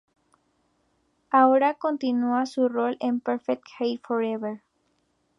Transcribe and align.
Ahora 1.29 1.75
continúa 1.75 2.47
su 2.47 2.67
rol 2.67 2.97
en 3.01 3.19
"Perfect 3.19 3.67
Hair 3.77 3.99
Forever". 4.03 4.63